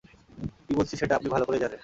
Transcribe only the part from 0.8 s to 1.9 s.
সেটা আপনি ভালো করেই জানেন।